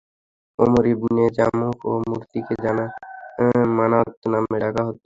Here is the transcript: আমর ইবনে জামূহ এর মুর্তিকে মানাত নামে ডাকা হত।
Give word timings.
আমর 0.59 0.83
ইবনে 0.93 1.23
জামূহ 1.37 1.71
এর 1.89 2.01
মুর্তিকে 2.09 2.55
মানাত 3.77 4.09
নামে 4.31 4.57
ডাকা 4.63 4.81
হত। 4.87 4.97